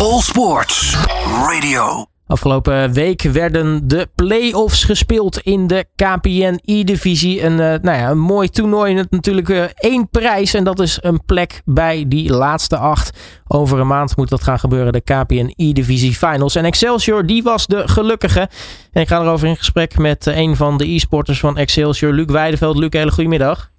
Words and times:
All 0.00 0.20
Sports 0.20 1.06
Radio. 1.48 2.06
Afgelopen 2.26 2.92
week 2.92 3.22
werden 3.22 3.88
de 3.88 4.08
play-offs 4.14 4.84
gespeeld 4.84 5.38
in 5.38 5.66
de 5.66 5.84
KPN 5.96 6.58
E-divisie. 6.64 7.44
Een, 7.44 7.52
uh, 7.52 7.58
nou 7.58 7.98
ja, 7.98 8.10
een 8.10 8.18
mooi 8.18 8.48
toernooi 8.48 8.94
met 8.94 9.10
natuurlijk 9.10 9.48
uh, 9.48 9.64
één 9.74 10.08
prijs. 10.10 10.54
En 10.54 10.64
dat 10.64 10.80
is 10.80 10.98
een 11.02 11.24
plek 11.24 11.62
bij 11.64 12.04
die 12.08 12.32
laatste 12.32 12.76
acht. 12.76 13.40
Over 13.48 13.78
een 13.78 13.86
maand 13.86 14.16
moet 14.16 14.28
dat 14.28 14.42
gaan 14.42 14.58
gebeuren, 14.58 14.92
de 14.92 15.00
KPN 15.00 15.52
E-divisie 15.56 16.14
finals. 16.14 16.54
En 16.54 16.64
Excelsior, 16.64 17.26
die 17.26 17.42
was 17.42 17.66
de 17.66 17.88
gelukkige. 17.88 18.48
En 18.92 19.00
ik 19.00 19.08
ga 19.08 19.20
erover 19.20 19.48
in 19.48 19.56
gesprek 19.56 19.98
met 19.98 20.26
uh, 20.26 20.36
een 20.36 20.56
van 20.56 20.76
de 20.76 20.92
e-sporters 20.92 21.40
van 21.40 21.56
Excelsior, 21.56 22.12
Luc 22.12 22.26
Weideveld. 22.26 22.76
Luc, 22.76 22.92
hele 22.92 23.10
goedemiddag. 23.10 23.70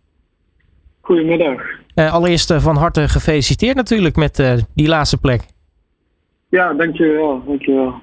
Goedemiddag. 1.02 1.62
allereerst 1.96 2.54
van 2.58 2.78
harte 2.78 3.10
gefeliciteerd 3.10 3.76
natuurlijk 3.76 4.16
met 4.16 4.66
die 4.74 4.88
laatste 4.88 5.18
plek. 5.18 5.51
Ja, 6.52 6.74
dankjewel. 6.74 7.44
dankjewel. 7.46 7.94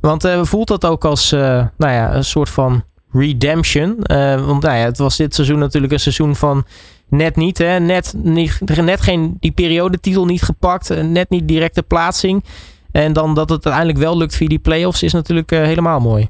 Want 0.00 0.24
uh, 0.24 0.42
voelt 0.42 0.68
dat 0.68 0.86
ook 0.86 1.04
als 1.04 1.32
uh, 1.32 1.40
nou 1.78 1.92
ja, 1.92 2.14
een 2.14 2.24
soort 2.24 2.50
van 2.50 2.82
redemption? 3.12 3.96
Uh, 4.12 4.46
want 4.46 4.62
nou 4.62 4.76
ja, 4.76 4.84
het 4.84 4.98
was 4.98 5.16
dit 5.16 5.34
seizoen 5.34 5.58
natuurlijk 5.58 5.92
een 5.92 5.98
seizoen 5.98 6.34
van 6.34 6.64
net 7.08 7.36
niet. 7.36 7.58
Hè? 7.58 7.78
Net, 7.80 8.14
niet, 8.22 8.60
net 8.82 9.00
geen 9.00 9.36
die 9.40 9.52
periodetitel 9.52 10.24
niet 10.24 10.42
gepakt. 10.42 11.02
net 11.02 11.30
niet 11.30 11.48
directe 11.48 11.82
plaatsing. 11.82 12.44
En 12.92 13.12
dan 13.12 13.34
dat 13.34 13.50
het 13.50 13.64
uiteindelijk 13.64 14.04
wel 14.04 14.18
lukt 14.18 14.36
via 14.36 14.48
die 14.48 14.58
play-offs 14.58 15.02
is 15.02 15.12
natuurlijk 15.12 15.50
helemaal 15.50 16.00
mooi. 16.00 16.26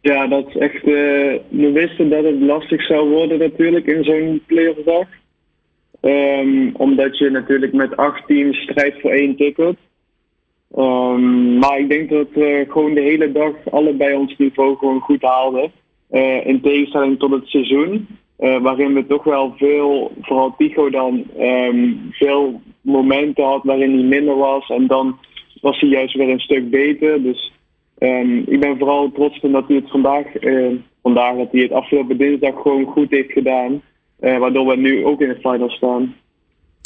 Ja, 0.00 0.26
dat 0.26 0.48
is 0.48 0.56
echt. 0.56 0.84
we 0.84 1.70
wisten 1.74 2.10
dat 2.10 2.24
het 2.24 2.40
lastig 2.40 2.82
zou 2.86 3.08
worden 3.08 3.38
natuurlijk 3.38 3.86
in 3.86 4.04
zo'n 4.04 4.42
play-off 4.46 4.78
dag. 4.84 5.06
Um, 6.00 6.74
omdat 6.76 7.18
je 7.18 7.30
natuurlijk 7.30 7.72
met 7.72 7.96
acht 7.96 8.26
teams 8.26 8.56
strijdt 8.56 9.00
voor 9.00 9.10
één 9.10 9.36
ticket. 9.36 9.76
Um, 10.76 11.58
maar 11.58 11.78
ik 11.78 11.88
denk 11.88 12.10
dat 12.10 12.26
we 12.32 12.66
gewoon 12.68 12.94
de 12.94 13.00
hele 13.00 13.32
dag 13.32 13.52
allebei 13.70 14.14
ons 14.14 14.36
niveau 14.36 14.76
gewoon 14.76 15.00
goed 15.00 15.22
haalden. 15.22 15.72
Uh, 16.10 16.46
in 16.46 16.60
tegenstelling 16.60 17.18
tot 17.18 17.30
het 17.30 17.46
seizoen. 17.46 18.06
Uh, 18.38 18.60
waarin 18.62 18.94
we 18.94 19.06
toch 19.06 19.24
wel 19.24 19.54
veel, 19.56 20.12
vooral 20.20 20.54
Tigo 20.58 20.90
dan, 20.90 21.24
um, 21.38 22.08
veel 22.10 22.60
momenten 22.80 23.44
had 23.44 23.62
waarin 23.62 23.92
hij 23.92 24.02
minder 24.02 24.36
was. 24.36 24.68
En 24.68 24.86
dan 24.86 25.18
was 25.60 25.80
hij 25.80 25.88
juist 25.88 26.14
weer 26.14 26.28
een 26.28 26.40
stuk 26.40 26.70
beter. 26.70 27.22
Dus 27.22 27.52
um, 27.98 28.44
ik 28.46 28.60
ben 28.60 28.78
vooral 28.78 29.12
trots 29.12 29.40
op 29.40 29.52
dat 29.52 29.68
hij 29.68 29.76
het 29.76 29.90
vandaag, 29.90 30.26
vandaag 31.02 31.36
dat 31.36 31.52
hij 31.52 31.60
het 31.60 31.72
afgelopen 31.72 32.16
dinsdag 32.16 32.62
gewoon 32.62 32.84
goed 32.84 33.10
heeft 33.10 33.32
gedaan. 33.32 33.82
waardoor 34.18 34.66
we 34.66 34.76
nu 34.76 35.04
ook 35.04 35.20
in 35.20 35.28
de 35.28 35.38
final 35.40 35.70
staan. 35.70 36.14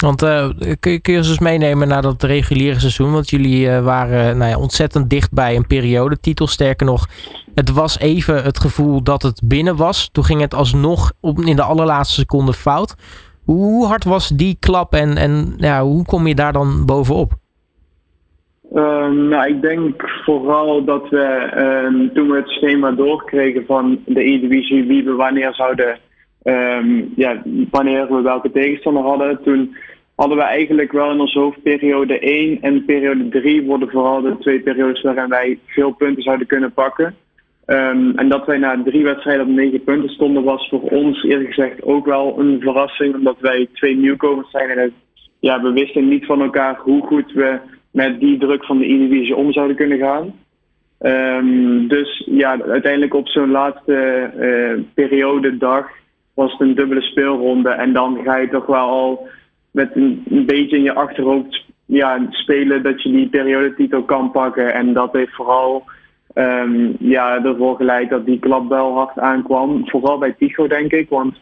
Want 0.02 0.22
uh, 0.22 0.48
kun, 0.80 1.00
je, 1.02 1.16
ons 1.16 1.28
eens 1.28 1.38
meenemen 1.38 1.88
naar 1.88 2.02
dat 2.02 2.22
reguliere 2.22 2.80
seizoen? 2.80 3.12
Want 3.12 3.30
jullie 3.30 3.66
uh, 3.66 3.84
waren 3.84 4.38
nou 4.38 4.50
ja, 4.50 4.58
ontzettend 4.58 5.10
dicht 5.10 5.32
bij 5.32 5.56
een 5.56 5.66
periodetitel. 5.66 6.46
Sterker 6.46 6.86
nog, 6.86 7.06
het 7.54 7.72
was 7.72 7.98
even 7.98 8.42
het 8.42 8.58
gevoel 8.58 9.02
dat 9.02 9.22
het 9.22 9.40
binnen 9.44 9.76
was. 9.76 10.08
Toen 10.12 10.24
ging 10.24 10.40
het 10.40 10.54
alsnog 10.54 11.12
op, 11.20 11.38
in 11.38 11.56
de 11.56 11.62
allerlaatste 11.62 12.20
seconde 12.20 12.52
fout. 12.52 12.94
Hoe 13.44 13.86
hard 13.86 14.04
was 14.04 14.28
die 14.28 14.56
klap 14.60 14.94
en, 14.94 15.16
en 15.16 15.54
ja, 15.56 15.82
hoe 15.82 16.04
kom 16.04 16.26
je 16.26 16.34
daar 16.34 16.52
dan 16.52 16.86
bovenop? 16.86 17.32
Uh, 18.72 19.08
nou, 19.10 19.48
ik 19.48 19.62
denk 19.62 20.10
vooral 20.24 20.84
dat 20.84 21.08
we 21.08 21.24
ehm, 21.54 22.14
toen 22.14 22.30
we 22.30 22.36
het 22.36 22.48
schema 22.48 22.90
doorkregen 22.90 23.64
van 23.66 23.98
de 24.06 24.24
E-divisie, 24.24 24.84
wie 24.84 25.04
we 25.04 25.12
wanneer 25.12 25.54
zouden 25.54 25.98
Um, 26.48 27.12
ja, 27.16 27.42
wanneer 27.70 28.14
we 28.14 28.22
welke 28.22 28.50
tegenstander 28.50 29.02
hadden, 29.02 29.42
toen 29.42 29.76
hadden 30.14 30.36
we 30.36 30.42
eigenlijk 30.42 30.92
wel 30.92 31.10
in 31.10 31.20
onze 31.20 31.38
hoofd 31.38 31.62
periode 31.62 32.18
1 32.18 32.58
en 32.60 32.84
periode 32.84 33.28
3 33.28 33.62
worden 33.62 33.90
vooral 33.90 34.20
de 34.20 34.38
twee 34.38 34.60
periodes 34.60 35.02
waarin 35.02 35.28
wij 35.28 35.58
veel 35.66 35.90
punten 35.90 36.22
zouden 36.22 36.46
kunnen 36.46 36.72
pakken. 36.72 37.14
Um, 37.66 38.12
en 38.16 38.28
dat 38.28 38.46
wij 38.46 38.58
na 38.58 38.82
drie 38.84 39.04
wedstrijden 39.04 39.46
op 39.46 39.52
negen 39.52 39.84
punten 39.84 40.08
stonden, 40.08 40.44
was 40.44 40.68
voor 40.68 40.80
ons 40.80 41.22
eerlijk 41.22 41.54
gezegd 41.54 41.82
ook 41.82 42.06
wel 42.06 42.38
een 42.38 42.60
verrassing. 42.60 43.14
Omdat 43.14 43.36
wij 43.40 43.68
twee 43.72 43.96
nieuwkomers 43.96 44.50
zijn 44.50 44.70
en 44.70 44.92
ja, 45.40 45.62
we 45.62 45.72
wisten 45.72 46.08
niet 46.08 46.26
van 46.26 46.42
elkaar 46.42 46.76
hoe 46.76 47.06
goed 47.06 47.32
we 47.32 47.58
met 47.90 48.20
die 48.20 48.38
druk 48.38 48.64
van 48.64 48.78
de 48.78 48.92
E-divisie 48.92 49.36
om 49.36 49.52
zouden 49.52 49.76
kunnen 49.76 49.98
gaan. 49.98 50.34
Um, 51.00 51.88
dus 51.88 52.22
ja, 52.26 52.60
uiteindelijk 52.62 53.14
op 53.14 53.28
zo'n 53.28 53.50
laatste 53.50 54.30
uh, 54.38 54.84
periode 54.94 55.56
dag 55.56 55.86
was 56.38 56.52
het 56.52 56.60
een 56.60 56.74
dubbele 56.74 57.00
speelronde. 57.00 57.70
En 57.70 57.92
dan 57.92 58.18
ga 58.24 58.36
je 58.36 58.48
toch 58.48 58.66
wel 58.66 58.88
al 58.88 59.28
met 59.70 59.90
een, 59.94 60.22
beetje 60.46 60.76
in 60.76 60.82
je 60.82 60.94
achterhoofd 60.94 61.64
ja, 61.84 62.26
spelen 62.30 62.82
dat 62.82 63.02
je 63.02 63.10
die 63.10 63.28
periodetitel 63.28 64.02
kan 64.02 64.30
pakken. 64.30 64.74
En 64.74 64.92
dat 64.92 65.12
heeft 65.12 65.34
vooral 65.34 65.84
um, 66.34 66.96
ja, 66.98 67.44
ervoor 67.44 67.76
geleid 67.76 68.10
dat 68.10 68.26
die 68.26 68.38
klap 68.38 68.68
wel 68.68 68.94
hard 68.94 69.18
aankwam. 69.18 69.88
Vooral 69.88 70.18
bij 70.18 70.32
Tigo, 70.32 70.66
denk 70.66 70.92
ik. 70.92 71.08
Want 71.08 71.34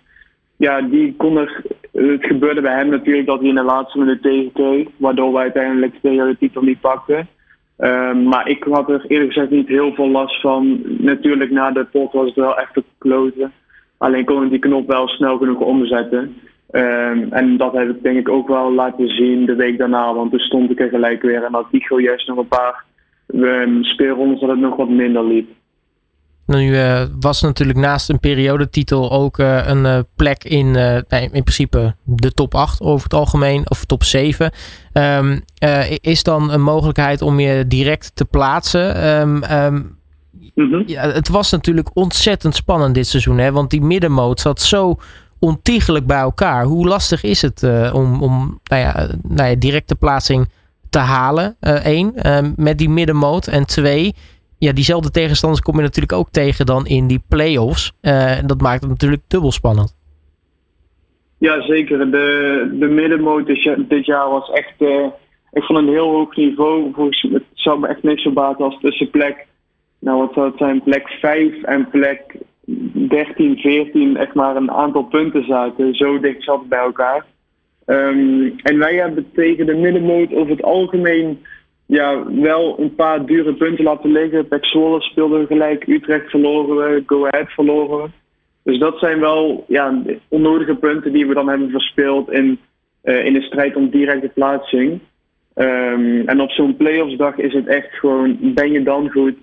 ja, 0.56 0.80
die 0.80 1.14
kon 1.16 1.36
er, 1.36 1.62
het 1.92 2.26
gebeurde 2.26 2.60
bij 2.60 2.74
hem 2.74 2.88
natuurlijk 2.88 3.26
dat 3.26 3.40
hij 3.40 3.48
in 3.48 3.54
de 3.54 3.62
laatste 3.62 3.98
minuut 3.98 4.22
tegenkreeg. 4.22 4.88
Waardoor 4.96 5.32
we 5.32 5.38
uiteindelijk 5.38 5.92
de 5.92 6.00
periodetitel 6.00 6.62
niet 6.62 6.80
pakten. 6.80 7.28
Um, 7.78 8.22
maar 8.22 8.48
ik 8.48 8.64
had 8.64 8.88
er 8.88 9.04
eerlijk 9.08 9.32
gezegd 9.32 9.50
niet 9.50 9.68
heel 9.68 9.94
veel 9.94 10.08
last 10.08 10.40
van. 10.40 10.80
Natuurlijk 10.98 11.50
na 11.50 11.70
de 11.70 11.84
pot 11.84 12.12
was 12.12 12.26
het 12.26 12.34
wel 12.34 12.58
echt 12.58 12.74
te 12.74 12.84
kloten. 12.98 13.52
Alleen 13.98 14.24
kon 14.24 14.44
ik 14.44 14.50
die 14.50 14.58
knop 14.58 14.86
wel 14.86 15.08
snel 15.08 15.38
genoeg 15.38 15.60
omzetten. 15.60 16.36
Um, 16.70 17.32
en 17.32 17.56
dat 17.56 17.72
heb 17.72 17.88
ik 17.88 18.02
denk 18.02 18.18
ik 18.18 18.28
ook 18.28 18.48
wel 18.48 18.72
laten 18.72 19.08
zien 19.08 19.46
de 19.46 19.54
week 19.54 19.78
daarna. 19.78 20.14
Want 20.14 20.30
toen 20.30 20.40
stond 20.40 20.70
ik 20.70 20.80
er 20.80 20.88
gelijk 20.88 21.22
weer. 21.22 21.44
En 21.44 21.52
had 21.52 21.66
juist 21.98 22.28
nog 22.28 22.38
een 22.38 22.48
paar 22.48 22.84
um, 23.34 23.84
speelrondes 23.84 24.40
dat 24.40 24.50
het 24.50 24.58
nog 24.58 24.76
wat 24.76 24.88
minder 24.88 25.24
liep. 25.24 25.48
Nu 26.46 26.70
uh, 26.70 27.02
was 27.20 27.42
natuurlijk 27.42 27.78
naast 27.78 28.08
een 28.08 28.20
periodetitel 28.20 29.12
ook 29.12 29.38
uh, 29.38 29.66
een 29.66 29.84
uh, 29.84 29.98
plek 30.16 30.44
in, 30.44 30.76
in 31.08 31.42
principe 31.42 31.94
de 32.04 32.32
top 32.32 32.54
8 32.54 32.80
over 32.80 33.02
het 33.02 33.14
algemeen, 33.14 33.70
of 33.70 33.84
top 33.84 34.02
7. 34.02 34.50
Um, 34.92 35.40
is 36.00 36.22
dan 36.22 36.50
een 36.50 36.62
mogelijkheid 36.62 37.22
om 37.22 37.40
je 37.40 37.66
direct 37.66 38.16
te 38.16 38.24
plaatsen? 38.24 39.08
Um, 39.20 39.42
Mhm. 40.56 40.82
Ja, 40.86 41.10
het 41.10 41.28
was 41.28 41.50
natuurlijk 41.50 41.90
ontzettend 41.94 42.54
spannend 42.54 42.94
dit 42.94 43.06
seizoen. 43.06 43.38
Hè? 43.38 43.52
Want 43.52 43.70
die 43.70 43.80
middenmoot 43.80 44.40
zat 44.40 44.60
zo 44.60 44.96
ontiegelijk 45.38 46.06
bij 46.06 46.18
elkaar. 46.18 46.64
Hoe 46.64 46.86
lastig 46.86 47.22
is 47.22 47.42
het 47.42 47.62
uh, 47.62 47.94
om, 47.94 48.22
om 48.22 48.60
nou 48.64 48.82
ja, 48.82 49.08
nou 49.22 49.48
ja, 49.48 49.54
directe 49.54 49.96
plaatsing 49.96 50.48
te 50.90 50.98
halen? 50.98 51.56
Eén, 51.60 52.12
uh, 52.16 52.36
uh, 52.36 52.48
met 52.56 52.78
die 52.78 52.88
middenmoot. 52.88 53.46
En 53.46 53.66
twee, 53.66 54.14
ja, 54.58 54.72
diezelfde 54.72 55.10
tegenstanders 55.10 55.62
kom 55.62 55.76
je 55.76 55.82
natuurlijk 55.82 56.12
ook 56.12 56.30
tegen 56.30 56.66
dan 56.66 56.86
in 56.86 57.06
die 57.06 57.22
play-offs. 57.28 57.92
Uh, 58.02 58.32
dat 58.46 58.60
maakt 58.60 58.80
het 58.80 58.90
natuurlijk 58.90 59.22
dubbel 59.28 59.52
spannend. 59.52 59.96
Ja, 61.38 61.62
zeker. 61.62 61.98
De, 62.10 62.76
de 62.78 62.86
middenmoot 62.86 63.46
dit 63.88 64.06
jaar 64.06 64.30
was 64.30 64.50
echt... 64.50 64.80
Ik 65.52 65.62
vond 65.62 65.78
een 65.78 65.88
heel 65.88 66.10
hoog 66.10 66.36
niveau. 66.36 66.92
Volgens, 66.94 67.26
het 67.32 67.42
zou 67.54 67.80
me 67.80 67.86
echt 67.86 68.02
niks 68.02 68.22
verbaten 68.22 68.64
als 68.64 68.78
tussenplek 68.80 69.46
nou, 70.06 70.18
wat 70.18 70.44
het 70.44 70.58
zijn? 70.58 70.82
Plek 70.82 71.08
5 71.08 71.62
en 71.62 71.88
plek 71.88 72.36
13, 72.64 73.56
14 73.56 74.16
echt 74.16 74.34
maar 74.34 74.56
een 74.56 74.70
aantal 74.70 75.02
punten 75.02 75.44
zaten. 75.44 75.94
Zo 75.94 76.20
dicht 76.20 76.42
zat 76.42 76.68
bij 76.68 76.78
elkaar. 76.78 77.24
Um, 77.86 78.54
en 78.62 78.78
wij 78.78 78.94
hebben 78.94 79.30
tegen 79.34 79.66
de 79.66 79.74
middenmoot 79.74 80.34
over 80.34 80.50
het 80.50 80.62
algemeen 80.62 81.44
ja, 81.86 82.32
wel 82.32 82.80
een 82.80 82.94
paar 82.94 83.26
dure 83.26 83.54
punten 83.54 83.84
laten 83.84 84.12
liggen. 84.12 84.48
Pek 84.48 84.64
Zwolle 84.64 85.00
speelde 85.00 85.38
we 85.38 85.46
gelijk, 85.46 85.86
Utrecht 85.86 86.30
verloren 86.30 86.76
we, 86.76 87.02
Go 87.06 87.26
Ahead 87.26 87.50
verloren 87.50 88.02
we. 88.02 88.08
Dus 88.62 88.78
dat 88.78 88.98
zijn 88.98 89.20
wel 89.20 89.64
ja, 89.68 90.02
onnodige 90.28 90.74
punten 90.74 91.12
die 91.12 91.26
we 91.26 91.34
dan 91.34 91.48
hebben 91.48 91.70
verspeeld 91.70 92.30
in, 92.30 92.58
uh, 93.04 93.24
in 93.24 93.32
de 93.32 93.42
strijd 93.42 93.76
om 93.76 93.90
directe 93.90 94.28
plaatsing. 94.28 95.00
Um, 95.54 96.28
en 96.28 96.40
op 96.40 96.50
zo'n 96.50 96.76
playoffsdag 96.76 97.36
is 97.36 97.52
het 97.52 97.66
echt 97.66 97.92
gewoon, 97.92 98.38
ben 98.40 98.72
je 98.72 98.82
dan 98.82 99.10
goed? 99.10 99.34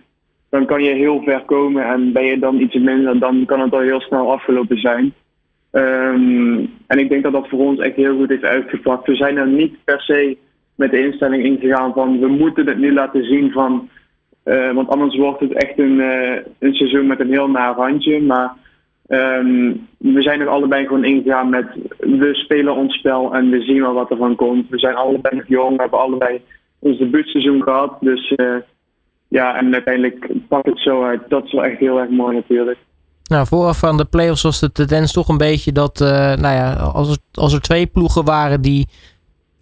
Dan 0.54 0.66
kan 0.66 0.84
je 0.84 0.94
heel 0.94 1.22
ver 1.22 1.42
komen. 1.46 1.86
En 1.86 2.12
ben 2.12 2.26
je 2.26 2.40
dan 2.40 2.60
iets 2.60 2.76
minder, 2.76 3.20
dan 3.20 3.46
kan 3.46 3.60
het 3.60 3.74
al 3.74 3.80
heel 3.80 4.02
snel 4.02 4.32
afgelopen 4.32 4.78
zijn. 4.78 5.14
Um, 5.72 6.74
en 6.88 7.00
ik 7.00 7.10
denk 7.10 7.24
dat 7.24 7.32
dat 7.32 7.48
voor 7.48 7.60
ons 7.60 7.80
echt 7.80 7.96
heel 7.96 8.16
goed 8.16 8.30
heeft 8.30 8.44
uitgepakt. 8.44 9.08
We 9.08 9.16
zijn 9.16 9.38
er 9.38 9.48
niet 9.48 9.84
per 9.84 10.02
se 10.02 10.38
met 10.76 10.92
de 10.92 11.06
instelling 11.06 11.44
ingegaan 11.44 11.94
van 11.94 12.20
we 12.20 12.28
moeten 12.28 12.68
het 12.68 12.78
nu 12.78 12.94
laten 12.94 13.24
zien 13.24 13.52
van. 13.52 13.90
Uh, 14.46 14.72
want 14.72 14.90
anders 14.90 15.16
wordt 15.16 15.40
het 15.40 15.54
echt 15.54 15.80
een, 15.80 15.98
uh, 16.00 16.36
een 16.60 16.74
seizoen 16.74 17.08
met 17.08 17.20
een 17.20 17.32
heel 17.32 17.50
naar 17.50 17.74
handje. 17.74 18.22
Maar 18.22 18.54
um, 19.08 19.88
we 19.98 20.22
zijn 20.22 20.42
er 20.42 20.48
allebei 20.48 20.86
gewoon 20.86 21.06
ingegaan 21.06 21.50
met 21.50 21.68
we 22.00 22.30
spelen 22.34 22.76
ons 22.76 22.98
spel 22.98 23.34
en 23.34 23.50
we 23.50 23.62
zien 23.62 23.82
wel 23.82 23.94
wat 23.94 24.12
er 24.12 24.18
van 24.18 24.36
komt. 24.36 24.70
We 24.70 24.80
zijn 24.80 24.96
allebei 24.96 25.36
nog 25.36 25.48
jong, 25.48 25.76
we 25.76 25.82
hebben 25.82 26.00
allebei 26.00 26.42
ons 26.80 26.98
debuutseizoen 26.98 27.64
gehad. 27.64 27.98
Dus 28.00 28.34
uh, 28.36 28.56
ja, 29.34 29.58
en 29.58 29.74
uiteindelijk 29.74 30.32
pakt 30.48 30.66
het 30.66 30.80
zo 30.80 31.04
uit. 31.04 31.22
Dat 31.30 31.44
is 31.46 31.52
wel 31.52 31.64
echt 31.64 31.80
heel 31.80 32.00
erg 32.00 32.10
mooi 32.10 32.36
natuurlijk. 32.36 32.78
Nou, 33.24 33.48
vooraf 33.48 33.80
van 33.80 33.98
de 33.98 34.06
playoffs 34.06 34.42
was 34.42 34.60
de 34.60 34.72
tendens 34.72 35.12
toch 35.12 35.28
een 35.28 35.38
beetje 35.38 35.72
dat, 35.72 36.02
uh, 36.02 36.08
nou 36.10 36.56
ja, 36.56 36.74
als 36.74 37.10
er, 37.10 37.18
als 37.32 37.54
er 37.54 37.62
twee 37.62 37.86
ploegen 37.86 38.26
waren 38.26 38.62
die 38.62 38.88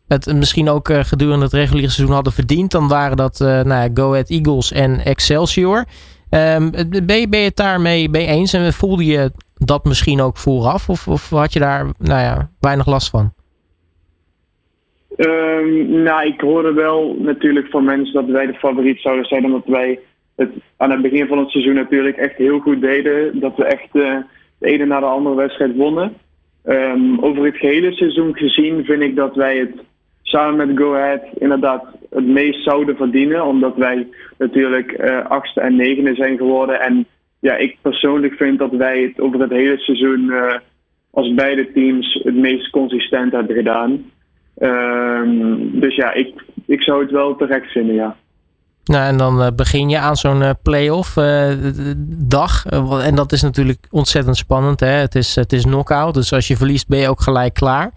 het 0.07 0.33
misschien 0.33 0.69
ook 0.69 0.89
gedurende 0.93 1.45
het 1.45 1.53
reguliere 1.53 1.91
seizoen 1.91 2.15
hadden 2.15 2.33
verdiend, 2.33 2.71
dan 2.71 2.87
waren 2.87 3.17
dat 3.17 3.39
nou 3.39 3.67
ja, 3.67 3.89
Go 3.93 4.09
Ahead 4.09 4.29
Eagles 4.29 4.71
en 4.71 5.05
Excelsior. 5.05 5.85
Um, 6.29 6.71
ben, 6.71 7.19
je, 7.19 7.27
ben 7.29 7.39
je 7.39 7.45
het 7.45 7.55
daarmee 7.55 8.09
mee 8.09 8.25
eens 8.25 8.53
en 8.53 8.73
voelde 8.73 9.05
je 9.05 9.31
dat 9.55 9.83
misschien 9.83 10.21
ook 10.21 10.37
vooraf? 10.37 10.89
Of, 10.89 11.07
of 11.07 11.29
had 11.29 11.53
je 11.53 11.59
daar 11.59 11.85
nou 11.97 12.21
ja, 12.21 12.49
weinig 12.59 12.85
last 12.85 13.09
van? 13.09 13.33
Um, 15.25 16.01
nou, 16.03 16.27
ik 16.27 16.41
hoorde 16.41 16.73
wel 16.73 17.15
natuurlijk 17.19 17.67
van 17.69 17.83
mensen 17.83 18.13
dat 18.13 18.25
wij 18.25 18.45
de 18.45 18.53
favoriet 18.53 18.99
zouden 18.99 19.25
zijn, 19.25 19.45
omdat 19.45 19.65
wij 19.65 19.99
het 20.35 20.49
aan 20.77 20.91
het 20.91 21.01
begin 21.01 21.27
van 21.27 21.37
het 21.37 21.49
seizoen 21.49 21.73
natuurlijk 21.73 22.17
echt 22.17 22.35
heel 22.35 22.59
goed 22.59 22.81
deden. 22.81 23.39
Dat 23.39 23.55
we 23.55 23.65
echt 23.65 23.89
uh, 23.95 24.17
de 24.59 24.67
ene 24.67 24.85
na 24.85 24.99
de 24.99 25.05
andere 25.05 25.35
wedstrijd 25.35 25.75
wonnen. 25.75 26.13
Um, 26.65 27.19
over 27.19 27.45
het 27.45 27.57
gehele 27.57 27.91
seizoen 27.91 28.37
gezien 28.37 28.85
vind 28.85 29.01
ik 29.01 29.15
dat 29.15 29.35
wij 29.35 29.57
het 29.57 29.73
samen 30.21 30.67
met 30.67 30.77
Go 30.77 30.93
Ahead 30.93 31.23
inderdaad 31.37 31.85
het 32.09 32.27
meest 32.27 32.63
zouden 32.63 32.95
verdienen. 32.95 33.45
Omdat 33.45 33.75
wij 33.75 34.07
natuurlijk 34.37 34.91
uh, 34.99 35.25
achtste 35.25 35.61
en 35.61 35.75
negende 35.75 36.15
zijn 36.15 36.37
geworden. 36.37 36.81
En 36.81 37.05
ja, 37.39 37.55
ik 37.55 37.77
persoonlijk 37.81 38.33
vind 38.33 38.59
dat 38.59 38.71
wij 38.71 39.01
het 39.01 39.19
over 39.19 39.39
het 39.39 39.51
hele 39.51 39.77
seizoen 39.77 40.25
uh, 40.25 40.53
als 41.11 41.33
beide 41.33 41.71
teams 41.71 42.19
het 42.23 42.35
meest 42.35 42.69
consistent 42.69 43.31
hebben 43.31 43.55
gedaan. 43.55 44.11
Um, 44.61 45.79
dus 45.79 45.95
ja, 45.95 46.13
ik, 46.13 46.43
ik 46.65 46.81
zou 46.81 47.01
het 47.01 47.11
wel 47.11 47.35
terecht 47.35 47.71
vinden, 47.71 47.95
ja. 47.95 48.15
Nou, 48.83 49.07
en 49.07 49.17
dan 49.17 49.41
uh, 49.41 49.47
begin 49.55 49.89
je 49.89 49.97
aan 49.97 50.15
zo'n 50.15 50.41
uh, 50.41 50.49
play-off 50.63 51.17
uh, 51.17 51.51
dag. 52.07 52.65
en 53.03 53.15
dat 53.15 53.31
is 53.31 53.41
natuurlijk 53.41 53.87
ontzettend 53.91 54.37
spannend. 54.37 54.79
Hè? 54.79 54.87
Het 54.87 55.15
is, 55.15 55.35
het 55.35 55.53
is 55.53 55.63
knockout. 55.63 56.13
Dus 56.13 56.33
als 56.33 56.47
je 56.47 56.55
verliest 56.55 56.87
ben 56.87 56.99
je 56.99 57.09
ook 57.09 57.21
gelijk 57.21 57.53
klaar. 57.53 57.91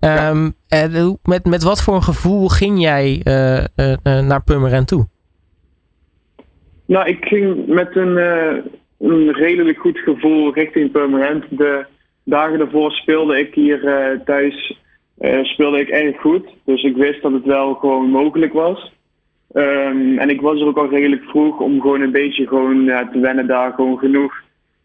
Um, 0.00 0.54
ja. 0.66 1.16
met, 1.22 1.44
met 1.44 1.62
wat 1.62 1.82
voor 1.82 1.94
een 1.94 2.02
gevoel 2.02 2.48
ging 2.48 2.80
jij 2.80 3.20
naar 4.02 4.44
Purmerend 4.44 4.88
toe? 4.88 5.06
Nou, 6.86 7.08
ik 7.08 7.24
ging 7.24 7.66
met 7.66 7.96
een, 7.96 8.16
een 8.98 9.32
redelijk 9.32 9.78
goed 9.78 9.98
gevoel 9.98 10.54
richting 10.54 10.90
Purmerend. 10.90 11.44
De 11.50 11.86
dagen 12.24 12.58
daarvoor 12.58 12.92
speelde 12.92 13.38
ik 13.38 13.54
hier 13.54 13.80
thuis 14.24 14.78
speelde 15.42 15.80
ik 15.80 15.88
erg 15.88 16.20
goed. 16.20 16.46
Dus 16.64 16.82
ik 16.82 16.96
wist 16.96 17.22
dat 17.22 17.32
het 17.32 17.44
wel 17.44 17.74
gewoon 17.74 18.10
mogelijk 18.10 18.52
was. 18.52 18.92
Um, 19.54 20.18
en 20.18 20.30
ik 20.30 20.40
was 20.40 20.60
er 20.60 20.66
ook 20.66 20.78
al 20.78 20.88
redelijk 20.88 21.22
vroeg 21.22 21.60
om 21.60 21.80
gewoon 21.80 22.00
een 22.00 22.12
beetje 22.12 22.46
gewoon, 22.46 22.84
ja, 22.84 23.08
te 23.08 23.18
wennen 23.18 23.46
daar. 23.46 23.72
Gewoon 23.72 23.98
genoeg 23.98 24.34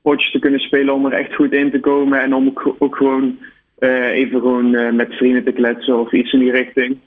potjes 0.01 0.31
te 0.31 0.39
kunnen 0.39 0.59
spelen 0.59 0.93
om 0.93 1.05
er 1.05 1.13
echt 1.13 1.35
goed 1.35 1.53
in 1.53 1.71
te 1.71 1.79
komen. 1.79 2.21
En 2.21 2.33
om 2.33 2.53
ook 2.79 2.95
gewoon 2.95 3.37
uh, 3.79 4.07
even 4.07 4.39
gewoon 4.39 4.73
uh, 4.73 4.91
met 4.91 5.13
vrienden 5.13 5.43
te 5.43 5.51
kletsen 5.51 5.99
of 5.99 6.11
iets 6.11 6.33
in 6.33 6.39
die 6.39 6.51
richting. 6.51 6.97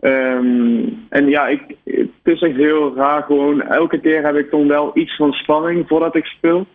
Um, 0.00 1.06
en 1.08 1.28
ja, 1.28 1.48
ik, 1.48 1.60
het 1.84 2.08
is 2.22 2.40
echt 2.40 2.56
heel 2.56 2.94
raar 2.94 3.22
gewoon. 3.22 3.62
Elke 3.62 4.00
keer 4.00 4.24
heb 4.24 4.36
ik 4.36 4.50
dan 4.50 4.68
wel 4.68 4.90
iets 4.94 5.16
van 5.16 5.32
spanning 5.32 5.88
voordat 5.88 6.16
ik 6.16 6.24
speel. 6.24 6.66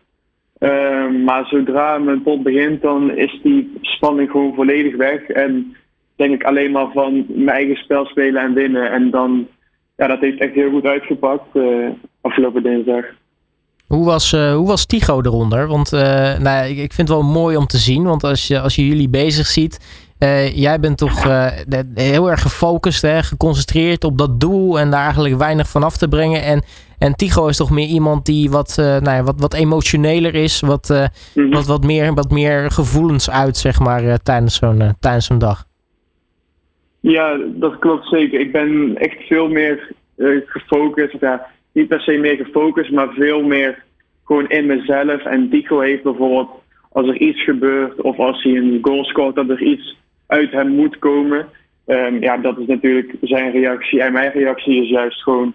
Um, 0.60 1.24
maar 1.24 1.46
zodra 1.46 1.98
mijn 1.98 2.22
pot 2.22 2.44
begint, 2.44 2.82
dan 2.82 3.12
is 3.16 3.40
die 3.44 3.78
spanning 3.82 4.32
gewoon 4.32 4.54
volledig 4.54 4.96
weg. 4.96 5.28
En 5.28 5.76
denk 6.16 6.34
ik 6.34 6.44
alleen 6.44 6.72
maar 6.72 6.92
van 6.94 7.26
mijn 7.28 7.58
eigen 7.58 7.76
spel 7.76 8.06
spelen 8.06 8.42
en 8.42 8.54
winnen. 8.54 8.92
En 8.92 9.10
dan 9.10 9.48
ja, 9.96 10.08
dat 10.08 10.20
heeft 10.20 10.40
echt 10.40 10.54
heel 10.54 10.70
goed 10.70 10.86
uitgepakt 10.86 11.46
uh, 11.54 11.88
afgelopen 12.22 12.64
dinsdag. 12.64 13.06
Hoe 13.88 14.06
was, 14.06 14.34
uh, 14.34 14.54
hoe 14.56 14.68
was 14.68 14.86
Tigo 14.86 15.22
eronder? 15.22 15.68
Want 15.68 15.94
uh, 15.94 16.38
nou, 16.38 16.68
ik, 16.68 16.78
ik 16.78 16.94
vind 16.94 17.08
het 17.08 17.18
wel 17.18 17.24
mooi 17.24 17.58
om 17.58 17.68
te 17.68 17.78
zien. 17.78 18.04
Want 18.04 18.24
als 18.24 18.48
je, 18.48 18.60
als 18.60 18.76
je 18.76 18.88
jullie 18.88 19.10
bezig 19.10 19.48
ziet. 19.48 20.02
jij 20.54 20.80
bent 20.80 20.98
toch 20.98 21.24
heel 21.94 22.30
erg 22.30 22.42
gefocust, 22.42 23.02
hè, 23.02 23.24
geconcentreerd 23.24 24.04
op 24.04 24.18
dat 24.18 24.40
doel. 24.40 24.80
En 24.80 24.92
daar 24.92 25.04
eigenlijk 25.04 25.38
weinig 25.38 25.70
van 25.70 25.84
af 25.84 25.98
te 25.98 26.08
brengen. 26.08 26.44
En, 26.44 26.64
en 26.98 27.16
Tigo 27.16 27.48
is 27.48 27.58
toch 27.58 27.70
meer 27.70 27.88
iemand 27.88 28.26
die 28.26 28.50
wat, 28.50 28.74
nou 28.78 29.10
ja, 29.10 29.24
wat, 29.24 29.40
wat 29.40 29.54
emotioneler 29.54 30.36
is. 30.36 30.60
Wat, 30.60 30.90
mm 30.90 31.08
-hmm. 31.34 31.52
wat, 31.52 31.66
wat, 31.66 31.84
meer, 31.84 32.14
wat 32.14 32.32
meer 32.32 32.72
gevoelens 32.72 33.30
uit, 33.30 33.58
zeg 33.58 33.80
maar, 33.80 34.22
tijdens 34.22 34.56
zo'n 34.56 34.96
tijdens 35.00 35.26
zo'n 35.26 35.40
dag. 35.40 35.66
Ja, 37.04 37.38
dat 37.46 37.80
klopt 37.80 38.08
zeker. 38.08 38.40
Ik 38.40 38.52
ben 38.52 38.98
echt 38.98 39.28
veel 39.28 39.48
meer 39.48 39.92
uh, 40.18 40.42
gefocust. 40.46 41.16
Ja, 41.20 41.48
niet 41.72 41.88
per 41.88 42.02
se 42.02 42.18
meer 42.18 42.36
gefocust, 42.36 42.92
maar 42.92 43.14
veel 43.14 43.44
meer 43.44 43.84
gewoon 44.26 44.50
in 44.50 44.66
mezelf. 44.66 45.26
En 45.26 45.50
Dico 45.50 45.80
heeft 45.80 46.04
bijvoorbeeld, 46.04 46.50
als 46.92 47.08
er 47.08 47.18
iets 47.18 47.44
gebeurt 47.44 48.02
of 48.02 48.20
als 48.20 48.44
hij 48.44 48.56
een 48.56 48.80
goal 48.82 49.04
scoort, 49.04 49.36
dat 49.36 49.50
er 49.50 49.62
iets 49.62 49.98
uit 50.28 50.52
hem 50.52 50.68
moet 50.68 51.00
komen. 51.00 51.48
Um, 51.88 52.22
ja, 52.22 52.38
dat 52.38 52.58
is 52.58 52.66
natuurlijk 52.68 53.16
zijn 53.22 53.52
reactie. 53.52 54.02
En 54.02 54.14
mijn 54.14 54.32
reactie 54.32 54.82
is 54.82 54.90
juist 54.90 55.24
gewoon 55.24 55.54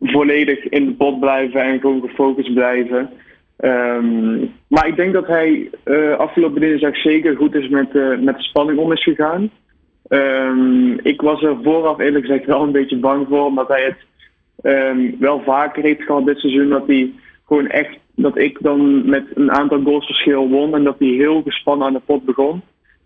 volledig 0.00 0.68
in 0.68 0.86
de 0.86 0.92
pot 0.92 1.20
blijven 1.20 1.62
en 1.62 1.80
gewoon 1.80 2.00
gefocust 2.00 2.54
blijven. 2.54 3.10
Um, 3.58 4.52
maar 4.68 4.86
ik 4.86 4.96
denk 4.96 5.12
dat 5.12 5.26
hij 5.26 5.70
uh, 5.84 6.16
afgelopen 6.16 6.60
dinsdag 6.60 6.96
zeker 6.96 7.36
goed 7.36 7.54
is 7.54 7.68
met, 7.68 7.94
uh, 7.94 8.18
met 8.18 8.36
de 8.36 8.42
spanning 8.42 8.78
om 8.78 8.92
is 8.92 9.02
gegaan. 9.02 9.50
Um, 10.08 10.98
ik 11.02 11.20
was 11.20 11.42
er 11.42 11.56
vooraf 11.62 11.98
eerlijk 11.98 12.26
gezegd 12.26 12.46
wel 12.46 12.62
een 12.62 12.72
beetje 12.72 12.96
bang 12.96 13.26
voor, 13.28 13.44
omdat 13.44 13.68
hij 13.68 13.84
het 13.84 13.96
um, 14.62 15.16
wel 15.18 15.42
vaker 15.44 15.82
heeft 15.82 16.02
gehad 16.02 16.26
dit 16.26 16.38
seizoen. 16.38 16.68
Dat 16.68 16.86
hij 16.86 17.12
gewoon 17.46 17.66
echt, 17.66 17.98
dat 18.14 18.38
ik 18.38 18.58
dan 18.60 19.08
met 19.08 19.24
een 19.34 19.52
aantal 19.52 19.80
goals 19.80 20.06
verschil 20.06 20.48
won 20.48 20.74
en 20.74 20.84
dat 20.84 20.98
hij 20.98 21.08
heel 21.08 21.42
gespannen 21.42 21.86
aan 21.86 21.92
de 21.92 22.00
pot 22.06 22.24
begon. 22.24 22.62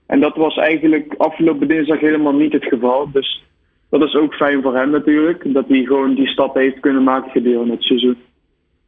En 0.07 0.21
dat 0.21 0.37
was 0.37 0.57
eigenlijk 0.57 1.15
afgelopen 1.17 1.69
dinsdag 1.69 2.01
helemaal 2.01 2.35
niet 2.35 2.53
het 2.53 2.65
geval. 2.65 3.11
Dus 3.13 3.45
dat 3.91 4.03
is 4.03 4.15
ook 4.15 4.35
fijn 4.35 4.63
voor 4.63 4.77
hem 4.77 4.91
natuurlijk, 4.91 5.55
dat 5.55 5.69
hij 5.69 5.85
gewoon 5.85 6.15
die 6.15 6.27
stap 6.27 6.55
heeft 6.55 6.81
kunnen 6.81 7.03
maken 7.03 7.31
gedurende 7.31 7.73
het 7.73 7.83
seizoen. 7.83 8.17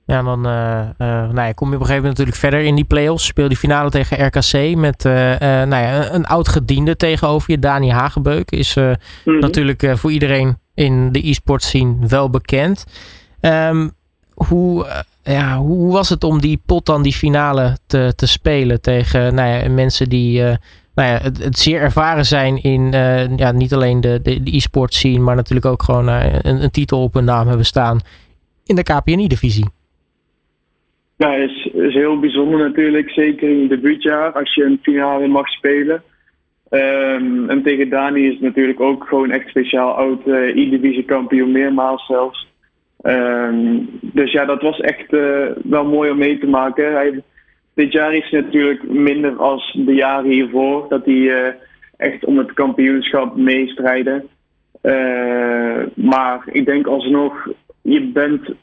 Ja, 0.06 0.22
dan 0.22 0.46
uh, 0.46 0.52
uh, 0.98 1.06
nou 1.08 1.34
ja, 1.34 1.52
kom 1.52 1.68
je 1.68 1.74
op 1.74 1.80
een 1.80 1.86
gegeven 1.86 1.94
moment 1.94 2.04
natuurlijk 2.04 2.36
verder 2.36 2.60
in 2.60 2.74
die 2.74 2.84
play-offs. 2.84 3.24
Speel 3.24 3.48
die 3.48 3.56
finale 3.56 3.90
tegen 3.90 4.26
RKC 4.26 4.76
met 4.76 5.04
uh, 5.04 5.12
nou 5.40 5.76
ja, 5.76 6.12
een 6.12 6.26
oud 6.26 6.48
gediende 6.48 6.96
tegenover 6.96 7.50
je. 7.50 7.58
Dani 7.58 7.90
Hagebeuk 7.90 8.50
is 8.50 8.74
mm 8.74 8.94
-hmm. 9.24 9.38
natuurlijk 9.38 9.92
voor 9.94 10.12
iedereen 10.12 10.58
in 10.74 11.12
de 11.12 11.28
e-sport 11.28 11.62
scene 11.62 12.06
wel 12.06 12.30
bekend. 12.30 12.84
Um, 13.40 13.92
hoe, 14.34 14.86
ja, 15.22 15.56
hoe 15.56 15.92
was 15.92 16.08
het 16.08 16.24
om 16.24 16.40
die 16.40 16.62
pot 16.66 16.86
dan, 16.86 17.02
die 17.02 17.12
finale, 17.12 17.78
te, 17.86 18.12
te 18.16 18.26
spelen 18.26 18.80
tegen 18.80 19.34
nou 19.34 19.48
ja, 19.48 19.68
mensen 19.70 20.08
die 20.08 20.42
nou 20.94 21.08
ja, 21.08 21.18
het, 21.22 21.42
het, 21.42 21.58
zeer 21.58 21.80
ervaren 21.80 22.26
zijn 22.26 22.62
in 22.62 22.92
ja, 23.36 23.50
niet 23.50 23.74
alleen 23.74 24.00
de, 24.00 24.20
de, 24.22 24.42
de 24.42 24.56
e-sport 24.56 24.94
scene, 24.94 25.18
maar 25.18 25.36
natuurlijk 25.36 25.66
ook 25.66 25.82
gewoon 25.82 26.06
een, 26.06 26.62
een 26.62 26.70
titel 26.70 27.02
op 27.02 27.14
hun 27.14 27.24
naam 27.24 27.48
hebben 27.48 27.66
staan 27.66 28.00
in 28.64 28.76
de 28.76 28.82
KPNI-divisie? 28.82 29.66
Ja, 31.24 31.32
het 31.32 31.50
is, 31.50 31.66
is 31.72 31.94
heel 31.94 32.18
bijzonder 32.18 32.58
natuurlijk. 32.58 33.10
Zeker 33.10 33.48
in 33.48 33.60
je 33.60 33.68
debuutjaar 33.68 34.32
als 34.32 34.54
je 34.54 34.64
een 34.64 34.78
finale 34.82 35.26
mag 35.26 35.48
spelen. 35.48 36.02
Um, 36.70 37.50
en 37.50 37.62
tegen 37.62 37.88
Dani 37.88 38.26
is 38.26 38.32
het 38.32 38.40
natuurlijk 38.40 38.80
ook 38.80 39.04
gewoon 39.04 39.30
echt 39.30 39.48
speciaal. 39.48 39.92
Oud 39.92 40.26
uh, 40.26 40.48
E-divisie 40.48 41.04
kampioen, 41.04 41.52
meermaals 41.52 42.06
zelfs. 42.06 42.48
Um, 43.02 43.88
dus 44.00 44.32
ja, 44.32 44.44
dat 44.44 44.62
was 44.62 44.80
echt 44.80 45.12
uh, 45.12 45.46
wel 45.62 45.84
mooi 45.84 46.10
om 46.10 46.18
mee 46.18 46.38
te 46.38 46.46
maken. 46.46 46.92
Hij, 46.92 47.22
dit 47.74 47.92
jaar 47.92 48.14
is 48.14 48.30
natuurlijk 48.30 48.88
minder 48.88 49.36
als 49.36 49.78
de 49.86 49.94
jaren 49.94 50.30
hiervoor. 50.30 50.86
Dat 50.88 51.04
hij 51.04 51.14
uh, 51.14 51.46
echt 51.96 52.24
om 52.24 52.38
het 52.38 52.52
kampioenschap 52.52 53.36
meestrijden. 53.36 54.28
maar 55.94 56.42
ik 56.52 56.64
denk 56.64 56.86
alsnog, 56.86 57.48
je 57.82 58.02
bent 58.02 58.54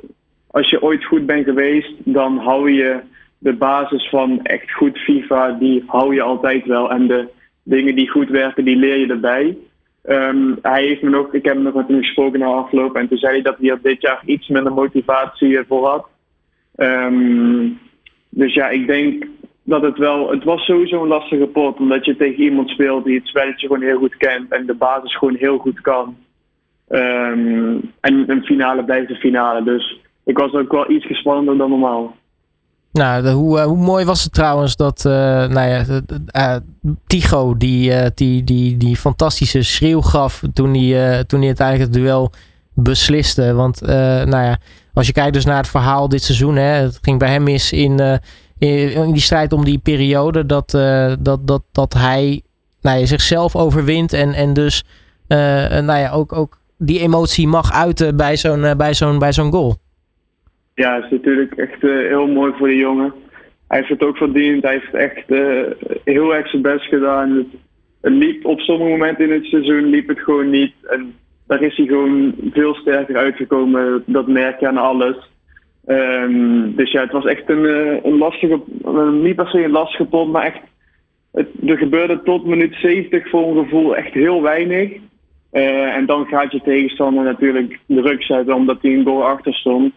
als 0.51 0.69
je 0.69 0.81
ooit 0.81 1.05
goed 1.05 1.25
bent 1.25 1.45
geweest, 1.45 1.93
dan 1.97 2.37
hou 2.37 2.71
je 2.71 2.99
de 3.37 3.53
basis 3.53 4.09
van 4.09 4.39
echt 4.43 4.71
goed 4.71 4.97
FIFA, 4.97 5.51
die 5.51 5.83
hou 5.87 6.13
je 6.13 6.21
altijd 6.21 6.65
wel. 6.65 6.91
En 6.91 7.07
de 7.07 7.27
dingen 7.63 7.95
die 7.95 8.09
goed 8.09 8.29
werken, 8.29 8.65
die 8.65 8.75
leer 8.75 8.97
je 8.97 9.07
erbij. 9.07 9.57
Um, 10.05 10.57
hij 10.61 10.83
heeft 10.83 11.01
me 11.01 11.09
nog, 11.09 11.33
ik 11.33 11.45
heb 11.45 11.57
nog 11.57 11.73
met 11.73 11.87
hem 11.87 11.97
gesproken 11.97 12.39
na 12.39 12.45
afloop 12.45 12.95
en 12.95 13.07
toen 13.07 13.17
zei 13.17 13.33
hij 13.33 13.41
dat 13.41 13.57
hij 13.59 13.77
dit 13.81 14.01
jaar 14.01 14.21
iets 14.25 14.47
minder 14.47 14.73
motivatie 14.73 15.59
voor 15.67 15.87
had. 15.87 16.07
Um, 16.75 17.79
dus 18.29 18.53
ja, 18.53 18.69
ik 18.69 18.87
denk 18.87 19.27
dat 19.63 19.81
het 19.81 19.97
wel, 19.97 20.31
het 20.31 20.43
was 20.43 20.65
sowieso 20.65 21.01
een 21.01 21.07
lastige 21.07 21.47
pot, 21.47 21.79
omdat 21.79 22.05
je 22.05 22.15
tegen 22.15 22.43
iemand 22.43 22.69
speelt 22.69 23.05
die 23.05 23.17
het 23.17 23.27
spelletje 23.27 23.67
gewoon 23.67 23.81
heel 23.81 23.97
goed 23.97 24.17
kent 24.17 24.51
en 24.51 24.65
de 24.65 24.73
basis 24.73 25.17
gewoon 25.17 25.35
heel 25.35 25.57
goed 25.57 25.81
kan. 25.81 26.17
Um, 26.89 27.91
en 27.99 28.23
een 28.27 28.43
finale 28.43 28.83
blijft 28.83 29.09
een 29.09 29.15
finale, 29.15 29.63
dus 29.63 29.99
ik 30.31 30.37
was 30.37 30.53
ook 30.53 30.71
wel 30.71 30.91
iets 30.91 31.05
gespannender 31.05 31.57
dan 31.57 31.69
normaal. 31.69 32.15
Nou, 32.91 33.29
hoe, 33.29 33.57
uh, 33.57 33.63
hoe 33.63 33.77
mooi 33.77 34.05
was 34.05 34.23
het 34.23 34.33
trouwens 34.33 34.75
dat 34.75 35.03
uh, 35.07 35.13
nou 35.47 35.69
ja, 35.69 35.83
uh, 36.35 36.55
Tigo 37.07 37.57
die, 37.57 38.13
die, 38.13 38.43
die, 38.43 38.77
die 38.77 38.95
fantastische 38.95 39.61
schreeuw 39.61 40.01
gaf 40.01 40.41
toen 40.53 40.73
hij, 40.75 41.23
toen 41.23 41.39
hij 41.39 41.47
uiteindelijk 41.47 41.93
het 41.93 42.01
duel 42.01 42.31
besliste. 42.73 43.53
Want 43.53 43.81
nou 43.81 44.43
ja, 44.43 44.57
als 44.93 45.07
je 45.07 45.13
kijkt 45.13 45.33
dus 45.33 45.45
naar 45.45 45.57
het 45.57 45.67
verhaal 45.67 46.09
dit 46.09 46.23
seizoen, 46.23 46.55
hè, 46.55 46.63
het 46.63 46.99
ging 47.01 47.19
bij 47.19 47.29
hem 47.29 47.43
mis 47.43 47.71
in, 47.71 47.99
in, 48.57 48.93
in, 48.93 49.11
die 49.11 49.21
strijd 49.21 49.53
om 49.53 49.63
die 49.63 49.77
periode 49.77 50.45
dat, 50.45 50.69
dat, 51.19 51.47
dat, 51.47 51.63
dat 51.71 51.93
hij 51.93 52.41
nou 52.81 52.99
ja, 52.99 53.05
zichzelf 53.05 53.55
overwint 53.55 54.13
en, 54.13 54.33
en 54.33 54.53
dus 54.53 54.83
nou 55.27 55.99
ja, 55.99 56.09
ook, 56.09 56.33
ook 56.33 56.59
die 56.77 56.99
emotie 56.99 57.47
mag 57.47 57.71
uiten 57.71 58.15
bij 58.15 58.37
zo'n 58.37 58.73
bij 58.77 58.93
zo'n 58.93 59.19
bij 59.19 59.33
zo'n 59.33 59.51
goal. 59.51 59.80
Ja, 60.73 60.95
het 60.95 61.03
is 61.03 61.09
natuurlijk 61.09 61.55
echt 61.55 61.81
heel 61.81 62.27
mooi 62.27 62.53
voor 62.57 62.67
de 62.67 62.75
jongen. 62.75 63.13
Hij 63.67 63.77
heeft 63.77 63.89
het 63.89 64.03
ook 64.03 64.17
verdiend. 64.17 64.63
Hij 64.63 64.71
heeft 64.71 64.93
echt 64.93 65.27
heel 66.03 66.35
erg 66.35 66.49
zijn 66.49 66.61
best 66.61 66.85
gedaan. 66.85 67.31
Het, 68.01 68.13
liep 68.13 68.45
op 68.45 68.59
sommige 68.59 68.89
momenten 68.89 69.25
in 69.25 69.31
het 69.31 69.45
seizoen 69.45 69.85
liep 69.85 70.07
het 70.07 70.19
gewoon 70.19 70.49
niet. 70.49 70.73
En 70.89 71.15
daar 71.47 71.61
is 71.61 71.77
hij 71.77 71.85
gewoon 71.85 72.35
veel 72.51 72.73
sterker 72.73 73.17
uitgekomen. 73.17 74.03
Dat 74.05 74.27
merk 74.27 74.59
je 74.59 74.67
aan 74.67 74.77
alles. 74.77 75.15
Um, 75.87 76.75
dus 76.75 76.91
ja, 76.91 77.01
het 77.01 77.11
was 77.11 77.25
echt 77.25 77.49
een, 77.49 77.65
eh, 77.65 78.17
lastige, 78.17 78.61
niet 79.11 79.35
per 79.35 79.47
se 79.47 79.63
een 79.63 79.71
lastige 79.71 80.05
pot, 80.05 80.31
maar 80.31 80.43
echt, 80.43 80.59
er 81.65 81.77
gebeurde 81.77 82.21
tot 82.23 82.45
minuut 82.45 82.75
70 82.75 83.29
voor 83.29 83.47
een 83.47 83.63
gevoel 83.63 83.95
echt 83.95 84.13
heel 84.13 84.41
weinig. 84.41 84.91
En 85.51 86.05
dan 86.05 86.25
gaat 86.25 86.51
je 86.51 86.61
tegenstander 86.61 87.23
natuurlijk 87.23 87.79
druk 87.87 88.23
zetten 88.23 88.55
omdat 88.55 88.77
hij 88.81 88.93
een 88.93 89.05
goal 89.05 89.25
achter 89.25 89.53
stond. 89.53 89.93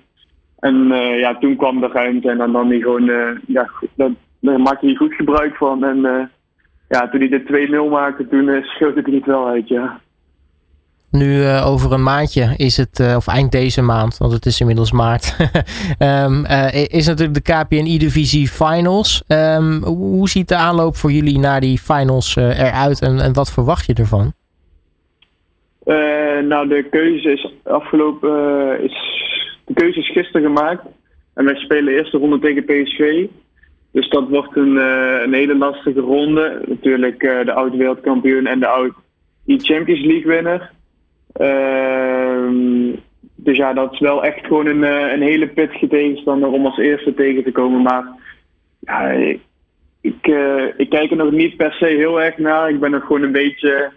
En 0.65 0.75
uh, 0.75 1.19
ja, 1.19 1.39
toen 1.39 1.57
kwam 1.57 1.81
de 1.81 1.89
ruimte 1.93 2.31
en 2.31 2.39
dan 2.39 2.51
nam 2.51 2.69
hij 2.69 2.81
gewoon, 2.81 3.39
ja, 3.47 3.71
dat, 3.95 4.11
daar 4.41 4.61
maakte 4.61 4.87
hij 4.87 4.95
goed 4.95 5.15
gebruik 5.15 5.57
van. 5.57 5.85
En 5.85 6.31
ja, 6.89 7.09
toen 7.09 7.21
hij 7.21 7.29
de 7.29 7.89
2-0 7.89 7.91
maakte, 7.91 8.29
toen 8.29 8.63
schoot 8.63 8.95
het 8.95 9.07
niet 9.07 9.27
wel 9.27 9.47
uit, 9.47 9.69
ja. 9.69 10.01
Nu 11.21 11.37
uh, 11.37 11.67
over 11.67 11.93
een 11.93 12.03
maandje 12.03 12.55
is 12.57 12.77
het, 12.77 12.99
uh, 12.99 13.17
of 13.17 13.27
eind 13.27 13.53
deze 13.53 13.83
maand, 13.83 14.19
want 14.19 14.33
het 14.33 14.47
is 14.47 14.61
inmiddels 14.61 14.93
maart, 14.93 15.37
um, 16.27 16.45
uh, 16.45 16.75
is 16.75 17.07
natuurlijk 17.07 17.45
de 17.45 17.53
KPNI-divisie 17.53 18.49
Finals. 18.49 19.25
Um, 19.29 19.83
hoe 19.83 20.29
ziet 20.29 20.49
de 20.49 20.57
aanloop 20.57 20.97
voor 20.97 21.13
jullie 21.13 21.39
naar 21.39 21.61
die 21.61 21.79
Finals 21.79 22.37
eruit 22.37 23.01
en, 23.01 23.21
en 23.21 23.33
wat 23.33 23.53
verwacht 23.53 23.87
je 23.87 23.95
ervan? 23.95 24.33
nou, 26.49 26.69
de 26.69 26.87
keuze 26.91 27.33
is 27.33 27.53
afgelopen, 27.65 28.31
is, 28.85 28.93
de 29.65 29.75
keuze 29.75 29.99
is 29.99 30.11
gisteren 30.11 30.43
gemaakt. 30.47 30.83
En 31.35 31.45
wij 31.45 31.55
spelen 31.55 31.85
de 31.85 31.99
eerste 31.99 32.19
ronde 32.19 32.39
tegen 32.39 32.65
PSV. 32.65 33.27
Dus 33.93 34.09
dat 34.09 34.29
wordt 34.29 34.57
een, 34.57 34.77
een 35.23 35.33
hele 35.33 35.57
lastige 35.57 36.01
ronde. 36.01 36.63
Natuurlijk 36.67 37.21
de 37.21 37.53
oud-wereldkampioen 37.53 38.47
en 38.47 38.61
de 38.61 38.67
oud-Champions 38.67 40.05
League 40.05 40.27
winnaar. 40.27 40.73
Ehm, 41.33 42.93
dus 43.35 43.57
ja, 43.57 43.73
dat 43.73 43.93
is 43.93 43.99
wel 43.99 44.25
echt 44.25 44.47
gewoon 44.47 44.67
een, 44.67 44.85
eh, 44.85 45.13
een 45.13 45.23
hele 45.23 45.49
pittige 45.49 45.87
tegenstander 45.87 46.49
om 46.49 46.67
als 46.67 46.79
eerste 46.79 47.15
tegen 47.15 47.45
te 47.45 47.53
komen. 47.53 47.83
Maar 47.83 48.05
ja, 48.79 49.11
ik, 50.01 50.27
ik 50.77 50.89
kijk 50.89 51.11
er 51.11 51.17
nog 51.17 51.31
niet 51.31 51.57
per 51.57 51.73
se 51.73 51.87
heel 51.87 52.23
erg 52.23 52.39
naar. 52.39 52.71
Ik 52.71 52.81
ben 52.81 52.91
nog 52.91 53.03
gewoon 53.03 53.23
een 53.23 53.33
beetje 53.33 53.93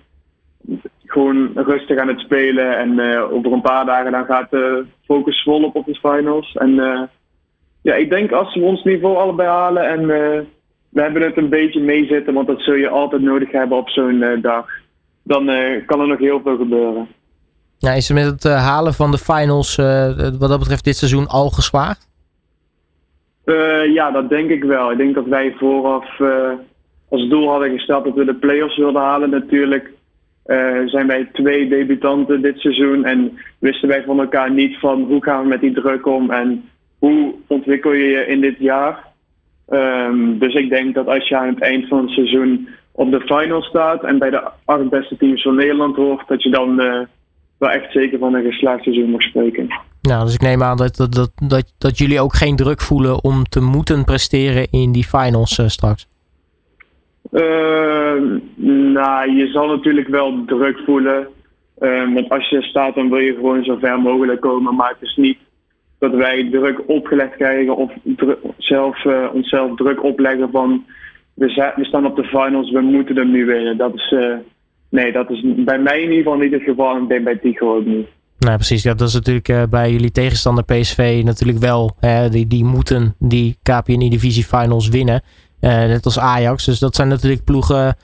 gewoon 1.12 1.52
rustig 1.56 1.98
aan 1.98 2.08
het 2.08 2.20
spelen. 2.20 2.78
En 2.78 2.92
uh, 3.00 3.34
over 3.34 3.52
een 3.52 3.62
paar 3.62 3.86
dagen 3.86 4.12
dan 4.12 4.26
gaat 4.26 4.50
de 4.50 4.86
focus 5.06 5.44
volop 5.44 5.76
op 5.76 5.86
de 5.86 5.96
finals. 5.96 6.54
En 6.54 6.72
ja, 7.82 7.94
ik 7.94 8.10
denk 8.10 8.32
als 8.32 8.56
we 8.56 8.62
ons 8.62 8.84
niveau 8.84 9.18
allebei 9.18 9.50
halen 9.50 9.90
en 9.90 10.08
we 10.90 11.02
hebben 11.02 11.22
het 11.22 11.38
een 11.38 11.50
beetje 11.50 11.80
meezitten, 11.80 12.34
want 12.34 12.48
dat 12.48 12.62
zul 12.62 12.74
je 12.74 12.90
altijd 12.90 13.22
nodig 13.22 13.52
hebben 13.52 13.78
op 13.78 13.90
zo'n 13.90 14.40
dag. 14.42 14.66
Dan 15.24 15.46
kan 15.86 16.00
er 16.00 16.08
nog 16.08 16.20
heel 16.20 16.42
veel 16.44 16.58
gebeuren. 16.58 17.08
Ja, 17.78 17.92
is 17.92 18.10
er 18.10 18.16
met 18.16 18.26
het 18.26 18.44
halen 18.44 18.94
van 18.94 19.12
de 19.12 19.18
finals 19.18 19.76
wat 20.40 20.50
dat 20.50 20.60
betreft 20.60 20.84
dit 20.84 20.96
seizoen 20.96 21.28
al 21.28 21.50
geslaagd? 21.50 22.10
Ja, 23.94 24.12
dat 24.12 24.30
denk 24.30 24.50
ik 24.50 24.64
wel. 24.64 24.92
Ik 24.92 24.98
denk 24.98 25.16
dat 25.16 25.26
wij 25.26 25.56
vooraf 25.58 26.20
als 27.10 27.30
doel 27.30 27.50
hadden 27.50 27.72
gesteld 27.72 28.04
dat 28.04 28.16
we 28.16 28.26
de 28.26 28.36
play-offs 28.36 28.78
wilden 28.78 29.02
halen. 29.02 29.30
Natuurlijk 29.30 29.92
zijn 30.86 31.08
wij 31.08 31.30
twee 31.34 31.70
debutanten 31.70 32.42
dit 32.42 32.60
seizoen 32.60 33.06
en 33.06 33.38
wisten 33.60 33.88
wij 33.88 34.04
van 34.04 34.20
elkaar 34.20 34.52
niet 34.52 34.80
van 34.80 35.04
hoe 35.04 35.24
gaan 35.24 35.42
we 35.42 35.48
met 35.48 35.62
die 35.62 35.74
druk 35.74 36.06
om 36.06 36.32
en 36.32 36.70
hoe 37.00 37.34
ontwikkel 37.48 37.94
je 37.94 38.06
je 38.06 38.26
in 38.28 38.42
dit 38.42 38.56
jaar. 38.60 39.06
Um, 39.70 40.40
dus 40.40 40.54
ik 40.54 40.70
denk 40.70 40.96
dat 40.96 41.08
als 41.08 41.28
je 41.28 41.38
aan 41.38 41.48
het 41.48 41.62
eind 41.62 41.88
van 41.88 42.02
het 42.02 42.10
seizoen 42.10 42.68
op 42.92 43.12
de 43.12 43.22
final 43.22 43.62
staat 43.62 44.04
en 44.04 44.18
bij 44.18 44.30
de 44.30 44.50
acht 44.66 44.90
beste 44.90 45.18
teams 45.18 45.42
van 45.42 45.56
Nederland 45.56 45.96
hoort, 45.96 46.28
dat 46.28 46.44
je 46.44 46.50
dan 46.50 46.76
wel 47.58 47.70
echt 47.70 47.92
zeker 47.92 48.20
van 48.20 48.34
een 48.34 48.44
geslaagd 48.44 48.84
seizoen 48.84 49.10
mag 49.10 49.22
spreken. 49.22 49.68
Nou, 50.02 50.26
dus 50.26 50.34
ik 50.34 50.42
neem 50.42 50.64
aan 50.64 50.78
dat, 50.78 50.96
dat, 50.96 51.14
dat, 51.14 51.32
dat, 51.36 51.74
dat 51.78 51.98
jullie 51.98 52.22
ook 52.22 52.34
geen 52.34 52.56
druk 52.56 52.82
voelen 52.82 53.24
om 53.24 53.44
te 53.44 53.62
moeten 53.62 54.06
presteren 54.06 54.68
in 54.72 54.92
die 54.92 55.04
finals 55.04 55.58
uh, 55.58 55.68
straks. 55.68 56.08
Uh, 57.32 58.40
nou, 58.94 59.36
je 59.36 59.48
zal 59.48 59.68
natuurlijk 59.68 60.08
wel 60.08 60.46
druk 60.46 60.80
voelen. 60.86 61.28
Uh, 61.80 62.14
want 62.14 62.30
als 62.30 62.50
je 62.50 62.62
staat, 62.62 62.96
dan 62.96 63.10
wil 63.10 63.20
je 63.20 63.34
gewoon 63.34 63.64
zo 63.64 63.76
ver 63.76 64.00
mogelijk 64.00 64.42
komen. 64.42 64.76
Maar 64.76 64.90
het 64.90 65.02
is 65.02 65.16
niet 65.16 65.38
dat 66.00 66.14
wij 66.14 66.50
druk 66.52 66.82
opgelegd 66.88 67.36
krijgen 67.36 67.76
of 67.76 67.92
zelf, 68.58 69.06
uh, 69.06 69.28
onszelf 69.34 69.76
druk 69.76 70.04
opleggen 70.04 70.50
van 70.52 70.86
we, 71.34 71.76
staan 71.82 72.06
op 72.06 72.16
de 72.16 72.24
finals, 72.24 72.72
we 72.72 72.82
moeten 72.82 73.16
hem 73.16 73.32
nu 73.32 73.46
winnen. 73.46 73.78
Dat 73.78 73.94
is, 73.94 74.14
Nee, 74.90 75.12
dat 75.12 75.30
is 75.30 75.44
bij 75.56 75.80
mij 75.80 76.02
in 76.02 76.10
ieder 76.10 76.18
geval 76.18 76.38
niet 76.38 76.52
het 76.52 76.62
geval 76.62 76.96
en 76.96 77.24
bij 77.24 77.38
Tico 77.38 77.76
ook 77.76 77.86
niet. 77.86 78.08
Nou, 78.40 78.56
precies. 78.56 78.84
Ja, 78.84 78.94
dat 78.94 79.08
is 79.08 79.14
natuurlijk 79.14 79.50
uh, 79.50 79.64
bij 79.70 79.92
jullie 79.92 80.12
tegenstander 80.12 80.64
PSV 80.64 81.22
natuurlijk 81.26 81.58
wel. 81.58 81.96
Hè, 82.00 82.30
die, 82.30 82.48
die 82.48 82.64
moeten 82.64 83.16
die 83.20 83.58
KPNI 83.64 84.10
Divisie 84.10 84.44
Finals 84.44 84.90
winnen. 84.90 85.22
Uh, 85.62 85.70
net 85.70 86.06
als 86.06 86.20
Ajax. 86.20 86.66
Dus 86.66 86.80
dat 86.80 86.96
zijn 86.96 87.08
natuurlijk 87.08 87.44
ploegen 87.44 87.96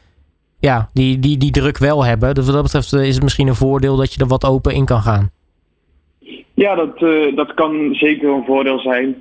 ja, 0.59 0.89
die, 0.93 1.19
die, 1.19 1.37
die 1.37 1.51
druk 1.51 1.77
wel 1.77 2.05
hebben. 2.05 2.35
Dus 2.35 2.45
wat 2.45 2.53
dat 2.53 2.63
betreft 2.63 2.93
eh, 2.93 3.07
is 3.07 3.13
het 3.13 3.23
misschien 3.23 3.47
een 3.47 3.55
voordeel 3.55 3.95
dat 3.95 4.13
je 4.13 4.19
er 4.19 4.27
wat 4.27 4.45
open 4.45 4.73
in 4.73 4.85
kan 4.85 5.01
gaan. 5.01 5.29
Ja, 6.53 6.75
dat, 6.75 7.01
uh, 7.01 7.35
dat 7.35 7.53
kan 7.53 7.93
zeker 7.93 8.29
een 8.29 8.45
voordeel 8.45 8.79
zijn. 8.79 9.15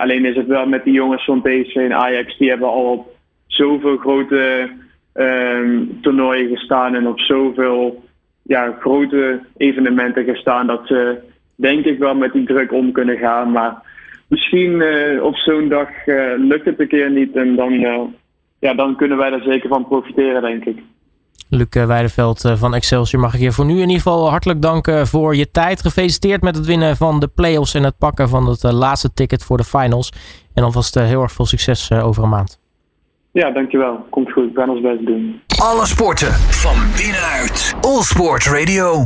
alleen 0.00 0.24
is 0.24 0.36
het 0.36 0.46
wel 0.46 0.66
met 0.66 0.84
die 0.84 0.92
jongens 0.92 1.24
van 1.24 1.42
PSV 1.42 1.74
en 1.74 1.94
Ajax. 1.94 2.38
Die 2.38 2.48
hebben 2.48 2.68
al 2.68 2.92
op 2.92 3.16
zoveel 3.46 3.96
grote 3.96 4.70
um, 5.14 5.98
toernooien 6.02 6.48
gestaan 6.48 6.94
en 6.94 7.06
op 7.06 7.20
zoveel 7.20 8.04
ja, 8.42 8.76
grote 8.80 9.40
evenementen 9.56 10.24
gestaan 10.24 10.66
dat 10.66 10.86
ze 10.86 11.18
denk 11.54 11.84
ik 11.84 11.98
wel 11.98 12.14
met 12.14 12.32
die 12.32 12.46
druk 12.46 12.72
om 12.72 12.92
kunnen 12.92 13.18
gaan. 13.18 13.52
Maar 13.52 13.82
misschien 14.28 14.70
uh, 14.70 15.22
op 15.22 15.36
zo'n 15.36 15.68
dag 15.68 15.88
uh, 16.06 16.32
lukt 16.38 16.64
het 16.64 16.80
een 16.80 16.88
keer 16.88 17.10
niet 17.10 17.36
en 17.36 17.56
dan, 17.56 17.72
uh, 17.72 18.00
ja, 18.58 18.74
dan 18.74 18.96
kunnen 18.96 19.18
wij 19.18 19.32
er 19.32 19.42
zeker 19.42 19.68
van 19.68 19.86
profiteren, 19.86 20.42
denk 20.42 20.64
ik. 20.64 20.78
Luc 21.48 21.86
Weideveld 21.86 22.52
van 22.54 22.74
Excelsior 22.74 23.20
mag 23.20 23.34
ik 23.34 23.40
je 23.40 23.52
voor 23.52 23.64
nu 23.64 23.72
in 23.72 23.80
ieder 23.80 23.96
geval 23.96 24.30
hartelijk 24.30 24.62
danken 24.62 25.06
voor 25.06 25.36
je 25.36 25.50
tijd. 25.50 25.80
Gefeliciteerd 25.80 26.42
met 26.42 26.56
het 26.56 26.66
winnen 26.66 26.96
van 26.96 27.20
de 27.20 27.28
playoffs 27.28 27.74
en 27.74 27.82
het 27.82 27.98
pakken 27.98 28.28
van 28.28 28.48
het 28.48 28.62
laatste 28.62 29.12
ticket 29.12 29.44
voor 29.44 29.56
de 29.56 29.64
finals. 29.64 30.12
En 30.54 30.64
alvast 30.64 30.94
heel 30.94 31.22
erg 31.22 31.32
veel 31.32 31.46
succes 31.46 31.92
over 31.92 32.22
een 32.22 32.28
maand. 32.28 32.60
Ja, 33.32 33.50
dankjewel. 33.50 34.06
Komt 34.10 34.32
goed. 34.32 34.50
Ik 34.50 34.56
ga 34.56 34.68
ons 34.68 34.80
best 34.80 35.06
doen. 35.06 35.40
Alle 35.62 35.86
sporten 35.86 36.32
van 36.32 36.76
binnenuit. 36.96 37.74
All 37.80 38.02
Sport 38.02 38.46
Radio. 38.46 39.04